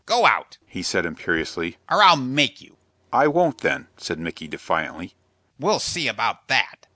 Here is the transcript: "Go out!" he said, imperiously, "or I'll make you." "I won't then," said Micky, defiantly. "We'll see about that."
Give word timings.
"Go 0.07 0.25
out!" 0.25 0.57
he 0.65 0.81
said, 0.81 1.05
imperiously, 1.05 1.77
"or 1.87 2.01
I'll 2.01 2.15
make 2.15 2.59
you." 2.59 2.77
"I 3.13 3.27
won't 3.27 3.59
then," 3.59 3.87
said 3.97 4.17
Micky, 4.17 4.47
defiantly. 4.47 5.13
"We'll 5.59 5.77
see 5.77 6.07
about 6.07 6.47
that." 6.47 6.87